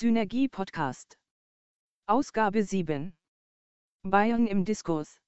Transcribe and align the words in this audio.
Synergie 0.00 0.46
Podcast. 0.46 1.18
Ausgabe 2.06 2.62
7. 2.62 3.12
Bayern 4.04 4.46
im 4.46 4.64
Diskurs. 4.64 5.20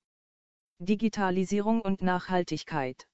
Digitalisierung 0.78 1.80
und 1.80 2.02
Nachhaltigkeit. 2.02 3.08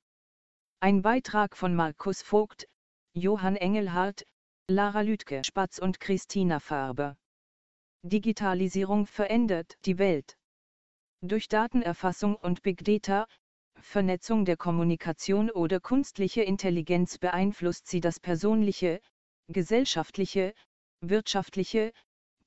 Ein 0.81 1.01
Beitrag 1.01 1.57
von 1.57 1.75
Markus 1.75 2.21
Vogt, 2.21 2.69
Johann 3.15 3.57
Engelhardt, 3.57 4.27
Lara 4.69 5.01
Lütke 5.01 5.43
Spatz 5.47 5.79
und 5.79 5.99
Christina 5.99 6.61
Farber. 6.61 7.17
Digitalisierung 8.03 9.07
verändert 9.07 9.79
die 9.87 9.97
Welt. 9.97 10.37
Durch 11.23 11.49
Datenerfassung 11.49 12.37
und 12.37 12.61
Big 12.61 12.85
Data, 12.85 13.27
Vernetzung 13.81 14.45
der 14.45 14.59
Kommunikation 14.59 15.51
oder 15.51 15.81
künstliche 15.81 16.43
Intelligenz 16.43 17.17
beeinflusst 17.17 17.87
sie 17.87 18.01
das 18.03 18.21
persönliche, 18.21 19.01
gesellschaftliche, 19.49 20.53
wirtschaftliche, 21.01 21.93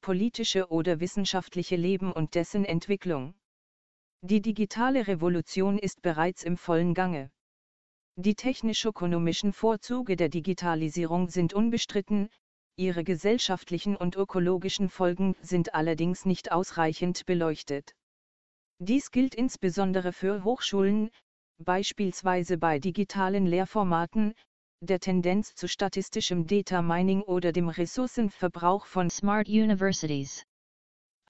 politische 0.01 0.69
oder 0.69 0.99
wissenschaftliche 0.99 1.75
Leben 1.75 2.11
und 2.11 2.35
dessen 2.35 2.65
Entwicklung. 2.65 3.33
Die 4.21 4.41
digitale 4.41 5.07
Revolution 5.07 5.77
ist 5.77 6.01
bereits 6.01 6.43
im 6.43 6.57
vollen 6.57 6.93
Gange. 6.93 7.31
Die 8.17 8.35
technisch-ökonomischen 8.35 9.53
Vorzüge 9.53 10.15
der 10.15 10.29
Digitalisierung 10.29 11.29
sind 11.29 11.53
unbestritten, 11.53 12.29
ihre 12.75 13.03
gesellschaftlichen 13.03 13.95
und 13.95 14.15
ökologischen 14.15 14.89
Folgen 14.89 15.35
sind 15.41 15.73
allerdings 15.73 16.25
nicht 16.25 16.51
ausreichend 16.51 17.25
beleuchtet. 17.25 17.95
Dies 18.79 19.11
gilt 19.11 19.35
insbesondere 19.35 20.13
für 20.13 20.43
Hochschulen, 20.43 21.11
beispielsweise 21.59 22.57
bei 22.57 22.79
digitalen 22.79 23.45
Lehrformaten, 23.45 24.33
der 24.81 24.99
Tendenz 24.99 25.53
zu 25.55 25.67
statistischem 25.67 26.47
Data 26.47 26.81
Mining 26.81 27.21
oder 27.21 27.51
dem 27.51 27.67
Ressourcenverbrauch 27.67 28.85
von 28.85 29.09
Smart 29.09 29.49
Universities. 29.49 30.45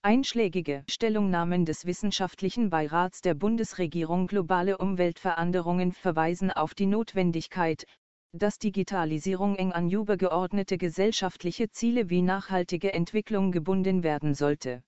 Einschlägige 0.03 0.83
Stellungnahmen 0.87 1.65
des 1.65 1.85
Wissenschaftlichen 1.85 2.69
Beirats 2.69 3.21
der 3.21 3.33
Bundesregierung 3.33 4.27
Globale 4.27 4.77
Umweltveränderungen 4.77 5.91
verweisen 5.91 6.51
auf 6.51 6.75
die 6.75 6.85
Notwendigkeit, 6.85 7.85
dass 8.33 8.59
Digitalisierung 8.59 9.55
eng 9.55 9.73
an 9.73 9.89
übergeordnete 9.89 10.77
gesellschaftliche 10.77 11.69
Ziele 11.69 12.09
wie 12.09 12.21
nachhaltige 12.21 12.93
Entwicklung 12.93 13.51
gebunden 13.51 14.03
werden 14.03 14.35
sollte. 14.35 14.83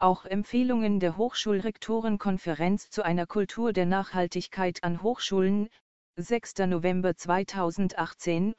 Auch 0.00 0.24
Empfehlungen 0.24 1.00
der 1.00 1.16
Hochschulrektorenkonferenz 1.16 2.90
zu 2.90 3.04
einer 3.04 3.26
Kultur 3.26 3.72
der 3.72 3.86
Nachhaltigkeit 3.86 4.82
an 4.82 5.00
Hochschulen, 5.02 5.68
6. 6.20 6.66
November 6.66 7.14
2018, 7.14 8.52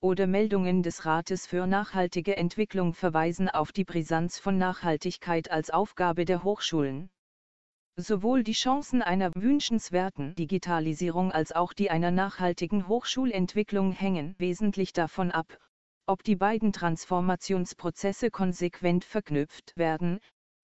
oder 0.00 0.26
Meldungen 0.26 0.82
des 0.82 1.06
Rates 1.06 1.46
für 1.46 1.66
nachhaltige 1.66 2.36
Entwicklung 2.36 2.92
verweisen 2.92 3.48
auf 3.48 3.72
die 3.72 3.84
Brisanz 3.84 4.38
von 4.38 4.58
Nachhaltigkeit 4.58 5.50
als 5.50 5.70
Aufgabe 5.70 6.26
der 6.26 6.44
Hochschulen. 6.44 7.08
Sowohl 7.96 8.44
die 8.44 8.52
Chancen 8.52 9.00
einer 9.00 9.30
wünschenswerten 9.34 10.34
Digitalisierung 10.34 11.32
als 11.32 11.52
auch 11.52 11.72
die 11.72 11.88
einer 11.88 12.10
nachhaltigen 12.10 12.86
Hochschulentwicklung 12.86 13.92
hängen 13.92 14.34
wesentlich 14.36 14.92
davon 14.92 15.30
ab, 15.30 15.58
ob 16.04 16.22
die 16.22 16.36
beiden 16.36 16.74
Transformationsprozesse 16.74 18.30
konsequent 18.30 19.06
verknüpft 19.06 19.74
werden, 19.78 20.20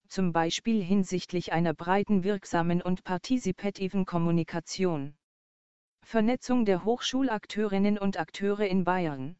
zum 0.06 0.34
Beispiel 0.34 0.84
hinsichtlich 0.84 1.54
einer 1.54 1.72
breiten 1.72 2.24
wirksamen 2.24 2.82
und 2.82 3.04
partizipativen 3.04 4.04
Kommunikation. 4.04 5.16
Vernetzung 6.04 6.66
der 6.66 6.84
Hochschulakteurinnen 6.84 7.96
und 7.96 8.18
Akteure 8.18 8.66
in 8.66 8.84
Bayern. 8.84 9.36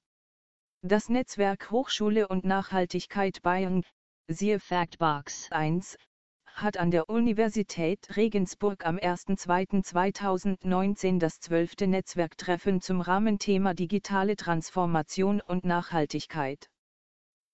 Das 0.81 1.11
Netzwerk 1.11 1.71
Hochschule 1.71 2.29
und 2.29 2.45
Nachhaltigkeit 2.45 3.43
Bayern, 3.43 3.83
siehe 4.27 4.59
Factbox 4.59 5.53
1, 5.53 5.99
hat 6.47 6.79
an 6.79 6.91
der 6.91 7.11
Universität 7.11 8.17
Regensburg 8.17 8.87
am 8.87 8.97
01.02.2019 8.97 11.19
das 11.19 11.41
12. 11.41 11.89
Netzwerktreffen 11.89 12.81
zum 12.81 13.03
Rahmenthema 13.03 13.75
Digitale 13.75 14.37
Transformation 14.37 15.41
und 15.41 15.65
Nachhaltigkeit 15.65 16.69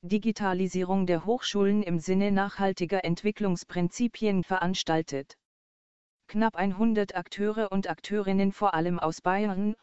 Digitalisierung 0.03 1.07
der 1.07 1.25
Hochschulen 1.25 1.83
im 1.83 1.99
Sinne 1.99 2.31
nachhaltiger 2.31 3.05
Entwicklungsprinzipien 3.05 4.45
veranstaltet. 4.45 5.37
Knapp 6.31 6.57
100 6.57 7.17
Akteure 7.17 7.73
und 7.73 7.89
Akteurinnen 7.89 8.53
vor 8.53 8.75
allem 8.75 8.99
aus 8.99 9.23
Bayern, 9.23 9.75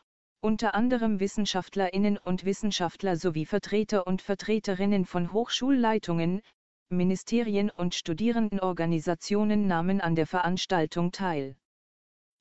unter 0.41 0.75
anderem 0.75 1.19
Wissenschaftlerinnen 1.19 2.19
und 2.19 2.45
Wissenschaftler 2.45 3.17
sowie 3.17 3.47
Vertreter 3.47 4.05
und 4.05 4.21
Vertreterinnen 4.21 5.05
von 5.05 5.33
Hochschulleitungen, 5.33 6.43
Ministerien 6.89 7.71
und 7.71 7.95
Studierendenorganisationen 7.95 9.65
nahmen 9.65 10.01
an 10.01 10.13
der 10.13 10.27
Veranstaltung 10.27 11.11
teil. 11.11 11.55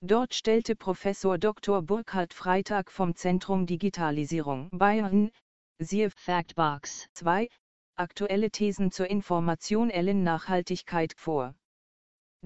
Dort 0.03 0.35
stellte 0.35 0.77
Professor 0.77 1.39
Dr. 1.39 1.81
Burkhard 1.81 2.35
Freitag 2.35 2.93
vom 2.93 3.15
Zentrum 3.15 3.65
Digitalisierung 3.65 4.69
Bayern, 4.71 5.31
siehe 5.79 6.11
Factbox 6.11 7.09
2, 7.15 7.49
aktuelle 7.97 8.51
Thesen 8.51 8.91
zur 8.91 9.09
informationellen 9.09 10.23
Nachhaltigkeit 10.23 11.15
vor. 11.17 11.55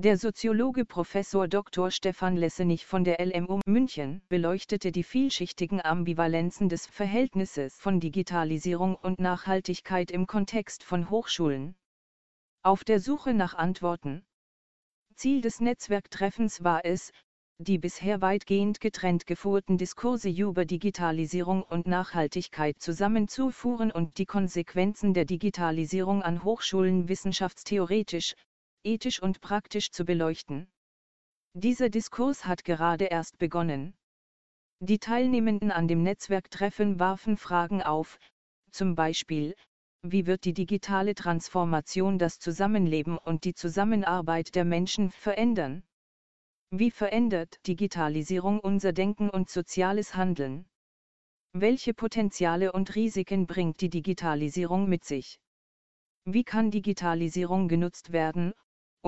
Der 0.01 0.17
Soziologe 0.17 0.85
Professor 0.85 1.49
Dr. 1.49 1.91
Stefan 1.91 2.37
Lessenich 2.37 2.87
von 2.87 3.03
der 3.03 3.19
LMU 3.19 3.59
München 3.67 4.23
beleuchtete 4.29 4.93
die 4.93 5.03
vielschichtigen 5.03 5.85
Ambivalenzen 5.85 6.69
des 6.69 6.87
Verhältnisses 6.87 7.75
von 7.75 7.99
Digitalisierung 7.99 8.95
und 8.95 9.19
Nachhaltigkeit 9.19 10.13
im 10.13 10.29
Kontext 10.29 10.85
von 10.85 11.11
Hochschulen. 11.11 11.75
Auf 12.63 12.85
der 12.85 13.01
Suche 13.01 13.35
nach 13.35 13.55
Antworten. 13.55 14.25
Ziel 15.17 15.41
des 15.41 15.61
Netzwerktreffens 15.61 16.63
war 16.63 16.85
es, 16.85 17.11
die 17.59 17.79
bisher 17.79 18.21
weitgehend 18.21 18.81
getrennt 18.81 19.27
geführten 19.27 19.79
Diskurse 19.79 20.29
über 20.29 20.65
Digitalisierung 20.65 21.65
und 21.65 21.89
Nachhaltigkeit 21.89 22.77
zusammenzuführen 22.79 23.91
und 23.91 24.19
die 24.19 24.27
Konsequenzen 24.27 25.13
der 25.13 25.25
Digitalisierung 25.25 26.23
an 26.23 26.45
Hochschulen 26.45 27.09
wissenschaftstheoretisch, 27.09 28.37
ethisch 28.85 29.23
und 29.23 29.41
praktisch 29.41 29.91
zu 29.91 30.05
beleuchten. 30.05 30.71
Dieser 31.55 31.89
Diskurs 31.89 32.47
hat 32.47 32.65
gerade 32.65 33.07
erst 33.07 33.39
begonnen. 33.39 33.97
Die 34.81 34.99
Teilnehmenden 34.99 35.73
an 35.73 35.89
dem 35.89 36.03
Netzwerktreffen 36.03 37.01
warfen 37.01 37.37
Fragen 37.37 37.83
auf, 37.83 38.19
zum 38.71 38.95
Beispiel, 38.95 39.55
wie 40.03 40.27
wird 40.27 40.45
die 40.45 40.53
digitale 40.53 41.17
Transformation 41.17 42.19
das 42.19 42.39
Zusammenleben 42.39 43.19
und 43.19 43.45
die 43.45 43.55
Zusammenarbeit 43.55 44.55
der 44.55 44.65
Menschen 44.65 45.11
verändern? 45.11 45.83
Wie 46.71 46.93
verändert 46.93 47.59
Digitalisierung 47.67 48.61
unser 48.61 48.93
Denken 48.93 49.29
und 49.29 49.51
soziales 49.51 50.15
Handeln? 50.15 50.69
Welche 51.53 51.95
Potenziale 51.95 52.71
und 52.71 52.95
Risiken 52.95 53.47
bringt 53.47 53.81
die 53.81 53.91
Digitalisierung 53.91 54.89
mit 54.89 55.05
sich? 55.05 55.41
Wie 56.25 56.45
kann 56.45 56.71
Digitalisierung 56.71 57.69
genutzt 57.69 58.13
werden, 58.13 58.53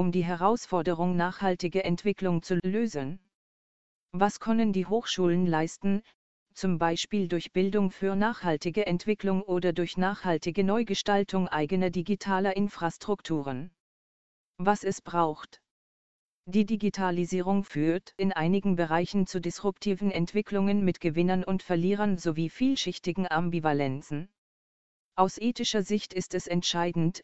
um 0.01 0.13
die 0.13 0.25
Herausforderung 0.25 1.15
nachhaltige 1.15 1.85
Entwicklung 1.85 2.43
zu 2.43 2.59
lösen? 2.65 3.21
Was 4.13 4.41
können 4.41 4.73
die 4.73 4.87
Hochschulen 4.87 5.45
leisten, 5.45 6.01
zum 6.55 6.79
Beispiel 6.79 7.29
durch 7.29 7.53
Bildung 7.53 7.91
für 7.91 8.17
nachhaltige 8.17 8.87
Entwicklung 8.87 9.43
oder 9.43 9.75
durch 9.75 9.99
nachhaltige 9.99 10.65
Neugestaltung 10.65 11.49
eigener 11.49 11.91
digitaler 11.91 12.57
Infrastrukturen? 12.57 13.73
Was 14.57 14.85
es 14.85 15.03
braucht. 15.03 15.61
Die 16.47 16.65
Digitalisierung 16.65 17.63
führt 17.63 18.15
in 18.17 18.33
einigen 18.33 18.77
Bereichen 18.77 19.27
zu 19.27 19.39
disruptiven 19.39 20.11
Entwicklungen 20.11 20.83
mit 20.83 21.01
Gewinnern 21.01 21.45
und 21.45 21.63
Verlierern 21.63 22.17
sowie 22.17 22.49
vielschichtigen 22.49 23.31
Ambivalenzen. 23.31 24.31
Aus 25.15 25.37
ethischer 25.37 25.83
Sicht 25.83 26.15
ist 26.15 26.35
es 26.35 26.47
entscheidend, 26.47 27.21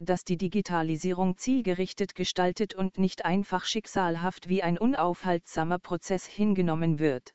dass 0.00 0.24
die 0.24 0.38
Digitalisierung 0.38 1.36
zielgerichtet 1.36 2.14
gestaltet 2.14 2.74
und 2.74 2.98
nicht 2.98 3.24
einfach 3.24 3.64
schicksalhaft 3.66 4.48
wie 4.48 4.62
ein 4.62 4.78
unaufhaltsamer 4.78 5.78
Prozess 5.78 6.24
hingenommen 6.24 6.98
wird. 6.98 7.34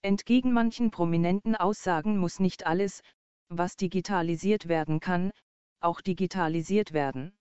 Entgegen 0.00 0.52
manchen 0.52 0.90
prominenten 0.90 1.56
Aussagen 1.56 2.18
muss 2.18 2.40
nicht 2.40 2.66
alles, 2.66 3.02
was 3.48 3.76
digitalisiert 3.76 4.68
werden 4.68 5.00
kann, 5.00 5.32
auch 5.80 6.00
digitalisiert 6.00 6.92
werden. 6.92 7.32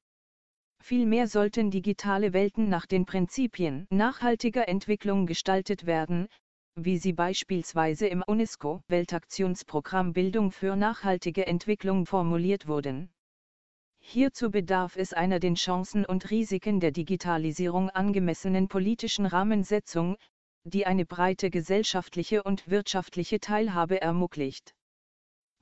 Vielmehr 0.84 1.28
sollten 1.28 1.70
digitale 1.70 2.34
Welten 2.34 2.68
nach 2.68 2.88
den 2.88 3.06
Prinzipien 3.06 3.86
nachhaltiger 3.92 4.68
Entwicklung 4.68 5.28
gestaltet 5.28 5.86
werden, 5.86 6.28
wie 6.76 6.98
sie 6.98 7.14
beispielsweise 7.14 8.08
im 8.08 8.24
UNESCO-Weltaktionsprogramm 8.26 10.14
Bildung 10.14 10.52
für 10.52 10.76
nachhaltige 10.76 11.46
Entwicklung 11.46 12.08
formuliert 12.08 12.68
wurden. 12.68 13.12
Hierzu 14.02 14.52
bedarf 14.52 14.98
es 14.98 15.14
einer 15.14 15.40
den 15.40 15.56
Chancen 15.56 16.04
und 16.06 16.32
Risiken 16.32 16.82
der 16.82 16.92
Digitalisierung 16.92 17.90
angemessenen 17.90 18.68
politischen 18.68 19.26
Rahmensetzung, 19.26 20.18
die 20.66 20.86
eine 20.86 21.06
breite 21.06 21.50
gesellschaftliche 21.50 22.44
und 22.44 22.70
wirtschaftliche 22.70 23.40
Teilhabe 23.40 24.02
ermöglicht. 24.02 24.76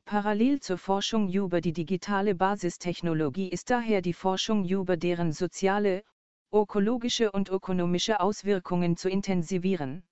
Parallel 0.03 0.61
zur 0.61 0.79
Forschung 0.79 1.31
über 1.31 1.61
die 1.61 1.73
digitale 1.73 2.33
Basistechnologie 2.33 3.49
ist 3.49 3.69
daher 3.69 4.01
die 4.01 4.13
Forschung 4.13 4.67
über 4.67 4.97
deren 4.97 5.31
soziale, 5.31 6.03
ökologische 6.51 7.31
und 7.31 7.49
ökonomische 7.49 8.19
Auswirkungen 8.19 8.97
zu 8.97 9.09
intensivieren. 9.09 10.03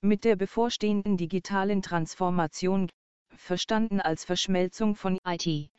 Mit 0.00 0.24
der 0.24 0.36
bevorstehenden 0.36 1.18
digitalen 1.18 1.82
Transformation, 1.82 2.88
verstanden 3.36 4.00
als 4.00 4.24
Verschmelzung 4.24 4.94
von 4.96 5.18
IT, 5.26 5.70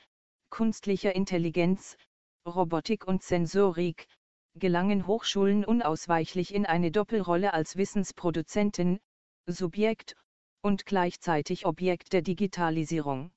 künstlicher 0.52 1.16
Intelligenz, 1.16 1.98
Robotik 2.46 3.08
und 3.08 3.24
Sensorik, 3.24 4.08
gelangen 4.54 5.08
Hochschulen 5.08 5.66
unausweichlich 5.66 6.54
in 6.54 6.68
eine 6.68 6.92
Doppelrolle 6.92 7.54
als 7.54 7.78
Wissensproduzenten, 7.78 9.00
Subjekt 9.48 10.16
und 10.62 10.86
gleichzeitig 10.86 11.66
Objekt 11.66 12.14
der 12.14 12.22
Digitalisierung. 12.22 13.32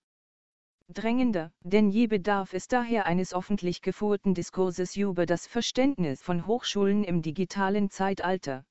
Drängender 0.88 1.50
denn 1.60 1.88
je 1.88 2.08
bedarf 2.08 2.52
es 2.52 2.68
daher 2.68 3.06
eines 3.06 3.32
öffentlich 3.32 3.80
geführten 3.80 4.34
Diskurses 4.34 4.96
über 4.96 5.24
das 5.24 5.46
Verständnis 5.46 6.22
von 6.22 6.46
Hochschulen 6.46 7.04
im 7.04 7.22
digitalen 7.22 7.88
Zeitalter. 7.88 8.66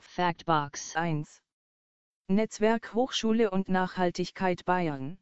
Factbox 0.00 0.96
1. 0.96 1.40
Netzwerk 2.26 2.94
Hochschule 2.94 3.52
und 3.52 3.68
Nachhaltigkeit 3.68 4.64
Bayern 4.64 5.19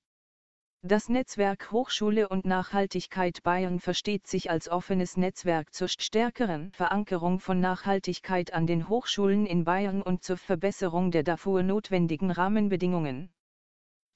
das 0.82 1.08
Netzwerk 1.08 1.72
Hochschule 1.72 2.28
und 2.28 2.46
Nachhaltigkeit 2.46 3.42
Bayern 3.42 3.80
versteht 3.80 4.28
sich 4.28 4.48
als 4.48 4.68
offenes 4.68 5.16
Netzwerk 5.16 5.74
zur 5.74 5.88
stärkeren 5.88 6.70
Verankerung 6.72 7.40
von 7.40 7.60
Nachhaltigkeit 7.60 8.52
an 8.52 8.66
den 8.66 8.88
Hochschulen 8.88 9.44
in 9.44 9.64
Bayern 9.64 10.02
und 10.02 10.22
zur 10.22 10.36
Verbesserung 10.36 11.10
der 11.10 11.24
dafür 11.24 11.64
notwendigen 11.64 12.30
Rahmenbedingungen. 12.30 13.30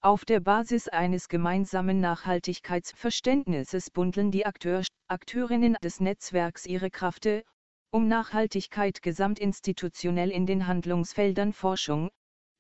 Auf 0.01 0.25
der 0.25 0.41
Basis 0.41 0.89
eines 0.89 1.29
gemeinsamen 1.29 2.01
Nachhaltigkeitsverständnisses 2.01 3.91
bundeln 3.91 4.31
die 4.31 4.47
Akteur, 4.47 4.83
Akteurinnen 5.09 5.77
des 5.83 6.01
Netzwerks 6.01 6.65
ihre 6.65 6.91
Kräfte, 6.91 7.43
um 7.91 8.09
Nachhaltigkeit 8.09 9.03
gesamtinstitutionell 9.03 10.31
in 10.31 10.47
den 10.47 10.67
Handlungsfeldern 10.67 11.53
Forschung, 11.53 12.11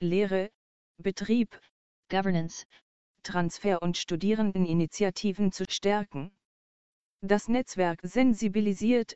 Lehre, 0.00 0.50
Betrieb, 0.98 1.58
Governance, 2.10 2.66
Transfer 3.22 3.82
und 3.82 3.96
Studierendeninitiativen 3.96 5.52
zu 5.52 5.64
stärken. 5.68 6.32
Das 7.20 7.48
Netzwerk 7.48 8.00
sensibilisiert, 8.02 9.14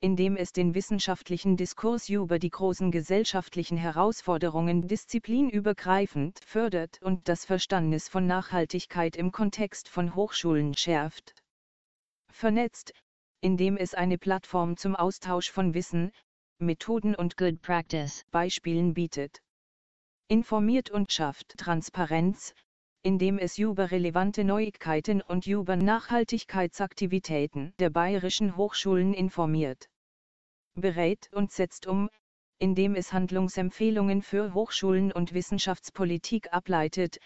indem 0.00 0.36
es 0.36 0.52
den 0.52 0.74
wissenschaftlichen 0.74 1.56
Diskurs 1.56 2.08
über 2.08 2.38
die 2.38 2.50
großen 2.50 2.92
gesellschaftlichen 2.92 3.76
Herausforderungen 3.76 4.86
disziplinübergreifend 4.86 6.38
fördert 6.44 7.02
und 7.02 7.28
das 7.28 7.44
Verständnis 7.44 8.08
von 8.08 8.26
Nachhaltigkeit 8.26 9.16
im 9.16 9.32
Kontext 9.32 9.88
von 9.88 10.14
Hochschulen 10.14 10.74
schärft. 10.74 11.34
Vernetzt, 12.30 12.92
indem 13.40 13.76
es 13.76 13.94
eine 13.94 14.18
Plattform 14.18 14.76
zum 14.76 14.94
Austausch 14.94 15.50
von 15.50 15.74
Wissen, 15.74 16.12
Methoden 16.60 17.16
und 17.16 17.36
Good 17.36 17.60
Practice 17.62 18.24
Beispielen 18.30 18.94
bietet. 18.94 19.42
Informiert 20.28 20.90
und 20.90 21.12
schafft 21.12 21.56
Transparenz, 21.56 22.54
indem 23.02 23.38
es 23.38 23.58
über 23.58 23.90
relevante 23.90 24.44
Neuigkeiten 24.44 25.22
und 25.22 25.46
über 25.46 25.76
Nachhaltigkeitsaktivitäten 25.76 27.72
der 27.78 27.90
bayerischen 27.90 28.56
Hochschulen 28.56 29.14
informiert. 29.14 29.88
Berät 30.74 31.28
und 31.32 31.52
setzt 31.52 31.86
um, 31.86 32.10
indem 32.58 32.94
es 32.94 33.12
Handlungsempfehlungen 33.12 34.22
für 34.22 34.52
Hochschulen 34.54 35.12
und 35.12 35.32
Wissenschaftspolitik 35.32 36.52
ableitet, 36.52 37.18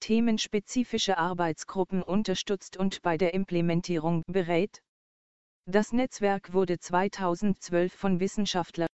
themenspezifische 0.00 1.18
Arbeitsgruppen 1.18 2.02
unterstützt 2.02 2.76
und 2.76 3.02
bei 3.02 3.16
der 3.16 3.34
Implementierung 3.34 4.22
berät. 4.26 4.82
Das 5.66 5.92
Netzwerk 5.92 6.52
wurde 6.52 6.78
2012 6.78 7.92
von 7.92 8.20
Wissenschaftlern 8.20 8.88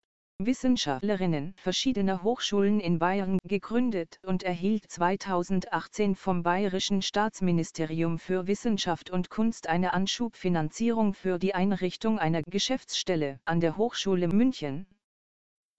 Wissenschaftlerinnen 0.40 1.52
verschiedener 1.56 2.22
Hochschulen 2.22 2.78
in 2.78 3.00
Bayern 3.00 3.40
gegründet 3.42 4.20
und 4.22 4.44
erhielt 4.44 4.88
2018 4.88 6.14
vom 6.14 6.44
Bayerischen 6.44 7.02
Staatsministerium 7.02 8.20
für 8.20 8.46
Wissenschaft 8.46 9.10
und 9.10 9.30
Kunst 9.30 9.66
eine 9.66 9.94
Anschubfinanzierung 9.94 11.14
für 11.14 11.40
die 11.40 11.56
Einrichtung 11.56 12.20
einer 12.20 12.42
Geschäftsstelle 12.42 13.40
an 13.46 13.58
der 13.58 13.76
Hochschule 13.76 14.28
München. 14.28 14.86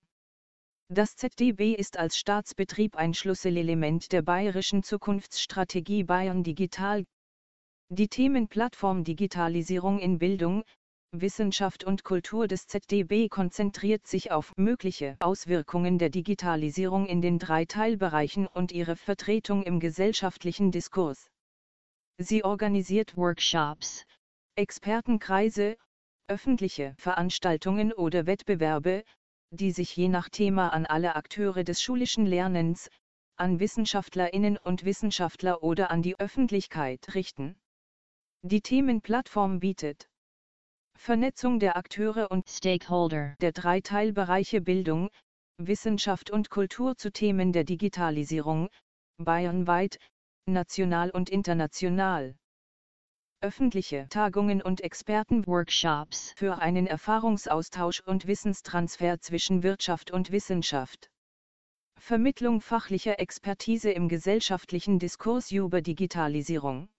Das 0.89 1.15
ZDB 1.15 1.73
ist 1.73 1.97
als 1.97 2.15
Staatsbetrieb 2.15 2.95
ein 2.95 3.15
Schlüsselelement 3.15 4.11
der 4.11 4.21
bayerischen 4.21 4.83
Zukunftsstrategie 4.83 6.03
Bayern 6.03 6.43
Digital. 6.43 7.05
Die 7.89 8.07
Themenplattform 8.07 9.03
Digitalisierung 9.03 9.97
in 9.97 10.19
Bildung, 10.19 10.63
Wissenschaft 11.11 11.85
und 11.85 12.03
Kultur 12.03 12.47
des 12.47 12.67
ZDB 12.67 13.29
konzentriert 13.29 14.05
sich 14.05 14.31
auf 14.31 14.53
mögliche 14.57 15.17
Auswirkungen 15.21 15.97
der 15.97 16.11
Digitalisierung 16.11 17.07
in 17.07 17.19
den 17.19 17.39
drei 17.39 17.65
Teilbereichen 17.65 18.45
und 18.45 18.71
ihre 18.71 18.95
Vertretung 18.95 19.63
im 19.63 19.79
gesellschaftlichen 19.79 20.71
Diskurs. 20.71 21.31
Sie 22.19 22.43
organisiert 22.43 23.17
Workshops, 23.17 24.05
Expertenkreise, 24.55 25.77
öffentliche 26.27 26.93
Veranstaltungen 26.99 27.91
oder 27.91 28.27
Wettbewerbe, 28.27 29.03
die 29.55 29.71
sich 29.71 29.95
je 29.95 30.09
nach 30.09 30.29
Thema 30.29 30.69
an 30.69 30.85
alle 30.85 31.15
Akteure 31.15 31.63
des 31.63 31.81
schulischen 31.81 32.25
Lernens, 32.25 32.89
an 33.37 33.59
Wissenschaftlerinnen 33.59 34.57
und 34.57 34.85
Wissenschaftler 34.85 35.63
oder 35.63 35.91
an 35.91 36.01
die 36.01 36.19
Öffentlichkeit 36.19 37.15
richten. 37.15 37.55
Die 38.43 38.61
Themenplattform 38.61 39.59
bietet 39.59 40.07
Vernetzung 40.97 41.59
der 41.59 41.75
Akteure 41.77 42.31
und 42.31 42.49
Stakeholder 42.49 43.35
der 43.41 43.51
drei 43.51 43.81
Teilbereiche 43.81 44.61
Bildung, 44.61 45.09
Wissenschaft 45.57 46.31
und 46.31 46.49
Kultur 46.49 46.95
zu 46.95 47.11
Themen 47.11 47.51
der 47.51 47.63
Digitalisierung, 47.63 48.69
bayernweit, 49.17 49.99
national 50.45 51.09
und 51.09 51.29
international 51.29 52.35
öffentliche 53.45 54.07
Tagungen 54.09 54.59
und 54.59 54.81
Expertenworkshops 54.81 56.33
für 56.35 56.57
einen 56.57 56.87
Erfahrungsaustausch 56.87 57.99
und 57.99 58.25
Wissenstransfer 58.25 59.19
zwischen 59.19 59.61
Wirtschaft 59.61 60.09
und 60.09 60.31
Wissenschaft. 60.31 61.11
Vermittlung 61.99 62.59
fachlicher 62.59 63.19
Expertise 63.19 63.91
im 63.91 64.09
gesellschaftlichen 64.09 64.97
Diskurs 64.97 65.51
über 65.51 65.83
Digitalisierung. 65.83 66.89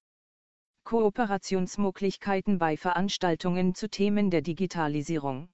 Kooperationsmöglichkeiten 0.85 2.59
bei 2.59 2.77
Veranstaltungen 2.77 3.75
zu 3.75 3.91
Themen 3.91 4.31
der 4.31 4.43
Digitalisierung. 4.43 5.49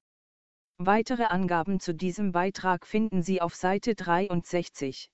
Weitere 0.80 1.26
Angaben 1.26 1.80
zu 1.80 1.94
diesem 1.94 2.32
Beitrag 2.32 2.88
finden 2.88 3.22
Sie 3.22 3.42
auf 3.42 3.54
Seite 3.56 3.94
63. 3.94 5.10